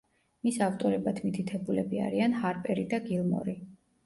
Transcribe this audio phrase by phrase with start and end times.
[0.45, 3.57] მის ავტორებად მითითებულები არიან ჰარპერი და გილმორი.